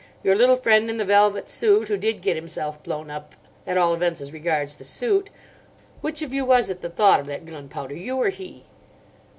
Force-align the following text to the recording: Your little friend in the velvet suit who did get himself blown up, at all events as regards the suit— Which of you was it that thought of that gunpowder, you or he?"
Your 0.23 0.33
little 0.33 0.55
friend 0.55 0.89
in 0.89 0.97
the 0.97 1.05
velvet 1.05 1.47
suit 1.47 1.89
who 1.89 1.95
did 1.95 2.23
get 2.23 2.35
himself 2.35 2.81
blown 2.81 3.11
up, 3.11 3.35
at 3.67 3.77
all 3.77 3.93
events 3.93 4.19
as 4.19 4.31
regards 4.33 4.77
the 4.77 4.83
suit— 4.83 5.29
Which 6.01 6.23
of 6.23 6.33
you 6.33 6.43
was 6.43 6.71
it 6.71 6.81
that 6.81 6.95
thought 6.95 7.19
of 7.19 7.27
that 7.27 7.45
gunpowder, 7.45 7.93
you 7.93 8.15
or 8.17 8.29
he?" 8.29 8.65